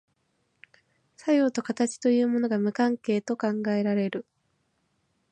[1.15, 4.25] 作用と形というものが無関係と考えられる。